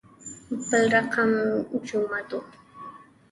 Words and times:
بل 0.69 0.83
رقم 0.95 1.31
جمعه 1.87 2.21
دو. 2.29 2.39